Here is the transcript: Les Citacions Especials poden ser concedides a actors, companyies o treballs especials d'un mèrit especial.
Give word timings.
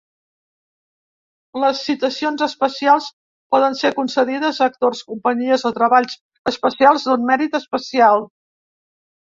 Les 1.63 1.81
Citacions 1.89 2.45
Especials 2.47 3.11
poden 3.57 3.79
ser 3.83 3.93
concedides 4.01 4.61
a 4.65 4.71
actors, 4.73 5.05
companyies 5.13 5.69
o 5.73 5.77
treballs 5.81 6.21
especials 6.55 7.11
d'un 7.13 7.33
mèrit 7.33 7.61
especial. 7.65 8.29